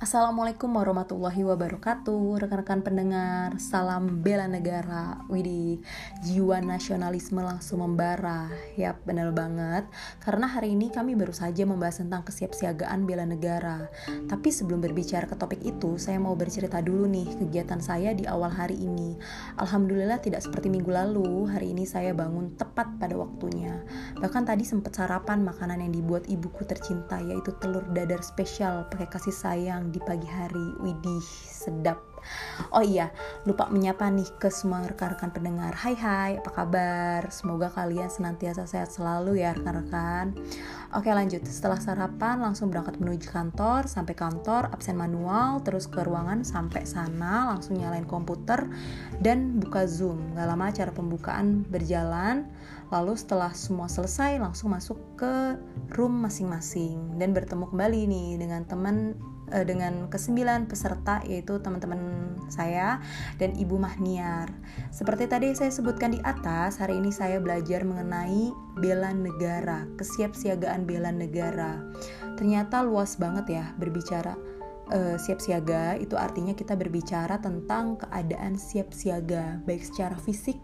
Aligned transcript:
Assalamualaikum 0.00 0.72
warahmatullahi 0.80 1.44
wabarakatuh. 1.44 2.40
Rekan-rekan 2.40 2.80
pendengar 2.80 3.52
Salam 3.60 4.24
bela 4.24 4.48
negara. 4.48 5.20
Widih 5.28 5.84
Jiwa 6.24 6.64
nasionalisme 6.64 7.44
langsung 7.44 7.84
membara. 7.84 8.48
Yap 8.80 9.04
bener 9.04 9.28
banget. 9.36 9.84
Karena 10.24 10.48
hari 10.48 10.72
ini 10.72 10.88
kami 10.88 11.12
baru 11.12 11.36
saja 11.36 11.68
membahas 11.68 12.00
tentang 12.00 12.24
kesiapsiagaan 12.24 13.04
bela 13.04 13.28
negara. 13.28 13.92
Tapi 14.24 14.48
sebelum 14.48 14.80
berbicara 14.80 15.28
ke 15.28 15.36
topik 15.36 15.60
itu 15.60 16.00
Saya 16.00 16.16
mau 16.16 16.32
bercerita 16.32 16.80
dulu 16.80 17.04
nih 17.04 17.36
Kegiatan 17.44 17.84
saya 17.84 18.16
di 18.16 18.24
awal 18.24 18.48
hari 18.48 18.80
ini. 18.80 19.20
Alhamdulillah 19.60 20.24
tidak 20.24 20.40
seperti 20.40 20.72
minggu 20.72 20.88
lalu. 20.88 21.44
Hari 21.52 21.76
ini 21.76 21.84
saya 21.84 22.16
bangun 22.16 22.56
tepat 22.56 22.96
pada 22.96 23.20
waktunya. 23.20 23.84
Bahkan 24.16 24.48
tadi 24.48 24.64
sempat 24.64 24.96
sarapan 24.96 25.44
makanan 25.44 25.84
yang 25.84 25.92
dibuat 25.92 26.24
ibuku 26.32 26.64
tercinta 26.64 27.20
Yaitu 27.20 27.52
telur 27.60 27.84
dadar 27.92 28.24
spesial 28.24 28.88
pakai 28.88 29.12
kasih 29.12 29.33
sayang 29.34 29.90
yang 29.90 29.90
di 29.90 29.98
pagi 29.98 30.30
hari. 30.30 30.78
Widih, 30.78 31.26
sedap. 31.50 32.13
Oh 32.74 32.82
iya, 32.82 33.10
lupa 33.46 33.66
menyapa 33.70 34.10
nih 34.10 34.26
ke 34.38 34.50
semua 34.50 34.82
rekan-rekan 34.86 35.30
pendengar. 35.34 35.74
Hai 35.74 35.94
hai, 35.98 36.30
apa 36.38 36.50
kabar? 36.50 37.26
Semoga 37.30 37.70
kalian 37.70 38.10
senantiasa 38.10 38.66
sehat 38.66 38.90
selalu 38.94 39.42
ya 39.42 39.54
rekan-rekan. 39.54 40.34
Oke 40.94 41.10
lanjut, 41.10 41.42
setelah 41.42 41.78
sarapan 41.82 42.38
langsung 42.38 42.70
berangkat 42.70 43.02
menuju 43.02 43.26
kantor, 43.30 43.90
sampai 43.90 44.14
kantor 44.14 44.70
absen 44.70 44.94
manual, 44.94 45.58
terus 45.66 45.90
ke 45.90 46.02
ruangan 46.06 46.46
sampai 46.46 46.86
sana 46.86 47.50
langsung 47.50 47.78
nyalain 47.78 48.06
komputer 48.06 48.70
dan 49.18 49.58
buka 49.58 49.90
Zoom. 49.90 50.34
Gak 50.38 50.46
lama 50.46 50.70
cara 50.70 50.94
pembukaan 50.94 51.66
berjalan, 51.66 52.46
lalu 52.94 53.18
setelah 53.18 53.50
semua 53.50 53.90
selesai 53.90 54.38
langsung 54.38 54.70
masuk 54.70 54.98
ke 55.18 55.58
room 55.98 56.22
masing-masing 56.22 57.18
dan 57.18 57.34
bertemu 57.34 57.66
kembali 57.70 58.00
nih 58.06 58.28
dengan 58.38 58.62
teman 58.62 59.18
uh, 59.52 59.64
dengan 59.66 60.06
kesembilan 60.08 60.70
peserta 60.70 61.20
yaitu 61.26 61.60
teman-teman 61.60 62.32
saya 62.48 63.02
dan 63.36 63.52
Ibu 63.58 63.76
Mahniar. 63.76 64.48
Seperti 64.94 65.28
tadi 65.28 65.52
saya 65.52 65.74
sebutkan 65.74 66.14
di 66.14 66.20
atas, 66.22 66.78
hari 66.80 66.96
ini 67.00 67.10
saya 67.10 67.42
belajar 67.42 67.82
mengenai 67.82 68.54
bela 68.78 69.10
negara, 69.12 69.84
kesiapsiagaan 69.98 70.86
bela 70.88 71.10
negara. 71.12 71.82
Ternyata 72.38 72.82
luas 72.86 73.18
banget 73.20 73.46
ya 73.60 73.64
berbicara 73.76 74.34
uh, 74.92 75.16
siap 75.16 75.40
siaga 75.40 75.96
itu 75.96 76.18
artinya 76.18 76.52
kita 76.52 76.76
berbicara 76.76 77.40
tentang 77.40 77.96
keadaan 78.00 78.58
siap 78.60 78.92
siaga 78.92 79.62
baik 79.64 79.80
secara 79.86 80.18
fisik 80.18 80.58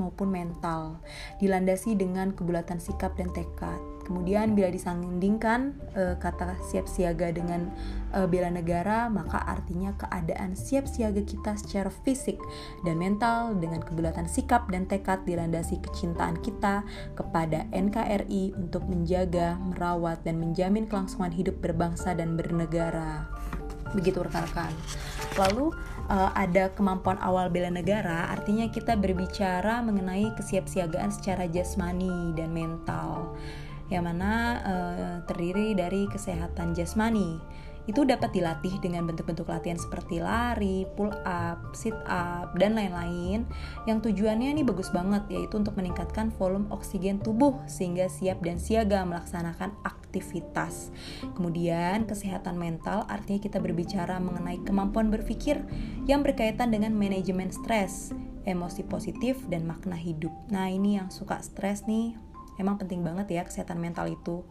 maupun 0.00 0.28
mental 0.28 0.98
dilandasi 1.38 1.94
dengan 1.94 2.34
kebulatan 2.34 2.82
sikap 2.82 3.14
dan 3.16 3.30
tekad 3.32 3.95
Kemudian 4.06 4.54
bila 4.54 4.70
disandingkan 4.70 5.74
e, 5.98 6.14
kata 6.22 6.54
siap 6.62 6.86
siaga 6.86 7.34
dengan 7.34 7.74
e, 8.14 8.22
bela 8.30 8.54
negara, 8.54 9.10
maka 9.10 9.42
artinya 9.42 9.90
keadaan 9.98 10.54
siap 10.54 10.86
siaga 10.86 11.26
kita 11.26 11.58
secara 11.58 11.90
fisik 12.06 12.38
dan 12.86 13.02
mental 13.02 13.58
dengan 13.58 13.82
kebulatan 13.82 14.30
sikap 14.30 14.70
dan 14.70 14.86
tekad 14.86 15.26
dilandasi 15.26 15.82
kecintaan 15.82 16.38
kita 16.38 16.86
kepada 17.18 17.66
NKRI 17.74 18.54
untuk 18.54 18.86
menjaga, 18.86 19.58
merawat 19.58 20.22
dan 20.22 20.38
menjamin 20.38 20.86
kelangsungan 20.86 21.34
hidup 21.34 21.58
berbangsa 21.58 22.14
dan 22.14 22.38
bernegara. 22.38 23.26
Begitu 23.90 24.22
rekan-rekan. 24.22 24.70
Lalu 25.34 25.74
uh, 26.08 26.30
ada 26.36 26.70
kemampuan 26.76 27.16
awal 27.24 27.48
bela 27.48 27.72
negara, 27.72 28.28
artinya 28.28 28.68
kita 28.68 28.94
berbicara 28.94 29.80
mengenai 29.80 30.30
kesiapsiagaan 30.36 31.10
secara 31.12 31.48
jasmani 31.48 32.34
dan 32.36 32.52
mental 32.52 33.15
yang 33.92 34.04
mana 34.06 34.32
uh, 34.64 35.16
terdiri 35.26 35.74
dari 35.76 36.10
kesehatan 36.10 36.74
jasmani. 36.74 37.38
Itu 37.86 38.02
dapat 38.02 38.34
dilatih 38.34 38.82
dengan 38.82 39.06
bentuk-bentuk 39.06 39.46
latihan 39.46 39.78
seperti 39.78 40.18
lari, 40.18 40.82
pull 40.98 41.14
up, 41.22 41.70
sit 41.70 41.94
up, 42.10 42.50
dan 42.58 42.74
lain-lain 42.74 43.46
yang 43.86 44.02
tujuannya 44.02 44.58
ini 44.58 44.66
bagus 44.66 44.90
banget 44.90 45.22
yaitu 45.30 45.62
untuk 45.62 45.78
meningkatkan 45.78 46.34
volume 46.34 46.66
oksigen 46.74 47.22
tubuh 47.22 47.54
sehingga 47.70 48.10
siap 48.10 48.42
dan 48.42 48.58
siaga 48.58 49.06
melaksanakan 49.06 49.70
aktivitas. 49.86 50.90
Kemudian 51.38 52.10
kesehatan 52.10 52.58
mental 52.58 53.06
artinya 53.06 53.38
kita 53.38 53.62
berbicara 53.62 54.18
mengenai 54.18 54.58
kemampuan 54.66 55.06
berpikir 55.06 55.62
yang 56.10 56.26
berkaitan 56.26 56.74
dengan 56.74 56.90
manajemen 56.90 57.54
stres, 57.54 58.10
emosi 58.50 58.82
positif, 58.82 59.38
dan 59.46 59.62
makna 59.62 59.94
hidup. 59.94 60.34
Nah 60.50 60.66
ini 60.66 60.98
yang 60.98 61.14
suka 61.14 61.38
stres 61.38 61.86
nih 61.86 62.18
Emang 62.56 62.80
penting 62.80 63.04
banget 63.04 63.28
ya 63.32 63.42
kesehatan 63.44 63.78
mental 63.78 64.08
itu. 64.08 64.42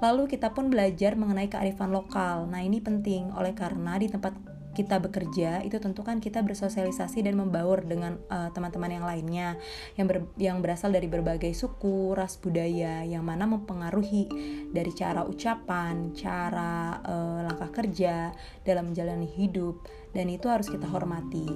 Lalu 0.00 0.28
kita 0.28 0.52
pun 0.52 0.72
belajar 0.72 1.14
mengenai 1.14 1.46
kearifan 1.46 1.92
lokal. 1.92 2.48
Nah, 2.48 2.60
ini 2.64 2.82
penting 2.82 3.30
oleh 3.32 3.54
karena 3.54 3.96
di 4.00 4.08
tempat 4.08 4.34
kita 4.72 4.96
bekerja 4.98 5.60
itu 5.62 5.76
tentu 5.76 6.00
kan 6.00 6.18
kita 6.18 6.40
bersosialisasi 6.40 7.28
dan 7.28 7.36
membaur 7.36 7.84
dengan 7.84 8.16
uh, 8.32 8.48
teman-teman 8.56 8.88
yang 8.88 9.04
lainnya 9.04 9.60
yang 10.00 10.08
ber, 10.08 10.24
yang 10.40 10.64
berasal 10.64 10.88
dari 10.88 11.12
berbagai 11.12 11.52
suku, 11.52 12.16
ras, 12.16 12.40
budaya 12.40 13.04
yang 13.04 13.20
mana 13.20 13.44
mempengaruhi 13.44 14.32
dari 14.72 14.92
cara 14.96 15.28
ucapan, 15.28 16.16
cara 16.16 17.04
uh, 17.04 17.44
langkah 17.44 17.84
kerja 17.84 18.32
dalam 18.64 18.90
menjalani 18.90 19.28
hidup 19.28 19.84
dan 20.16 20.32
itu 20.32 20.48
harus 20.48 20.72
kita 20.72 20.88
hormati. 20.88 21.46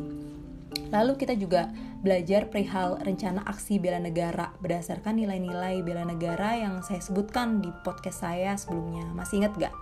Lalu 0.91 1.19
kita 1.19 1.35
juga 1.35 1.71
belajar 2.01 2.47
perihal 2.53 3.01
rencana 3.03 3.43
aksi 3.43 3.83
bela 3.83 3.99
negara 3.99 4.55
berdasarkan 4.63 5.19
nilai-nilai 5.19 5.83
bela 5.83 6.07
negara 6.07 6.55
yang 6.55 6.85
saya 6.87 7.03
sebutkan 7.03 7.59
di 7.59 7.73
podcast 7.83 8.23
saya 8.23 8.55
sebelumnya. 8.55 9.07
Masih 9.17 9.43
ingat 9.43 9.59
gak? 9.59 9.75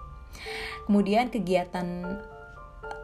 Kemudian 0.88 1.28
kegiatan 1.30 1.86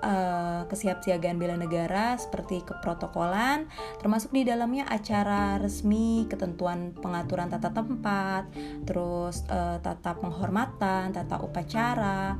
uh, 0.04 0.62
kesiapsiagaan 0.66 1.36
bela 1.36 1.56
negara 1.56 2.16
seperti 2.16 2.64
keprotokolan, 2.64 3.68
termasuk 4.00 4.32
di 4.32 4.42
dalamnya 4.44 4.88
acara 4.88 5.60
resmi, 5.60 6.26
ketentuan 6.26 6.96
pengaturan 6.96 7.52
tata 7.52 7.70
tempat, 7.72 8.48
terus 8.84 9.44
uh, 9.48 9.78
tata 9.80 10.16
penghormatan, 10.18 11.12
tata 11.12 11.36
upacara, 11.40 12.36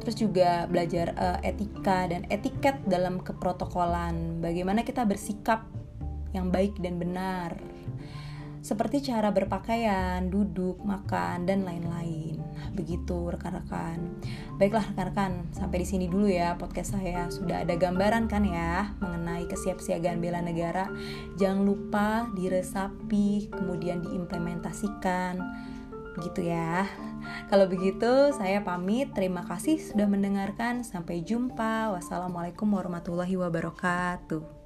terus 0.00 0.16
juga 0.16 0.64
belajar 0.66 1.12
uh, 1.14 1.38
etika 1.44 2.08
dan 2.08 2.24
etiket 2.32 2.80
dalam 2.88 3.20
keprotokolan 3.20 4.40
bagaimana 4.40 4.82
kita 4.82 5.04
bersikap 5.04 5.68
yang 6.32 6.48
baik 6.48 6.74
dan 6.80 6.96
benar 6.96 7.54
seperti 8.60 9.00
cara 9.00 9.32
berpakaian, 9.32 10.28
duduk, 10.28 10.84
makan, 10.84 11.48
dan 11.48 11.64
lain-lain. 11.64 12.36
Begitu 12.76 13.32
rekan-rekan. 13.32 14.20
Baiklah 14.60 14.84
rekan-rekan, 14.92 15.48
sampai 15.56 15.80
di 15.80 15.86
sini 15.88 16.06
dulu 16.12 16.28
ya 16.28 16.60
podcast 16.60 16.92
saya. 16.92 17.32
Sudah 17.32 17.64
ada 17.64 17.72
gambaran 17.72 18.28
kan 18.28 18.44
ya 18.44 18.92
mengenai 19.00 19.48
kesiapsiagaan 19.48 20.20
bela 20.20 20.44
negara. 20.44 20.92
Jangan 21.40 21.64
lupa 21.64 22.28
diresapi, 22.36 23.48
kemudian 23.48 24.04
diimplementasikan 24.04 25.40
Gitu 26.18 26.50
ya. 26.50 26.90
Kalau 27.46 27.70
begitu, 27.70 28.34
saya 28.34 28.62
pamit. 28.66 29.14
Terima 29.14 29.46
kasih 29.46 29.78
sudah 29.78 30.10
mendengarkan. 30.10 30.82
Sampai 30.82 31.22
jumpa. 31.22 31.94
Wassalamualaikum 31.94 32.66
warahmatullahi 32.66 33.38
wabarakatuh. 33.38 34.59